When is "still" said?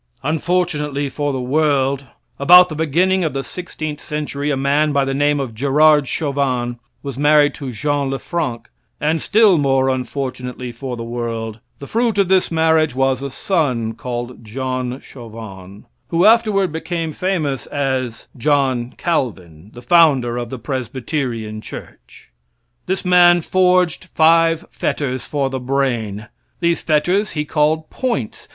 9.21-9.59